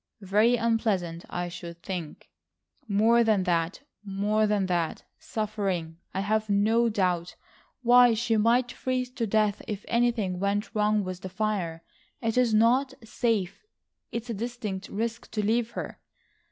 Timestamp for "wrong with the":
10.73-11.29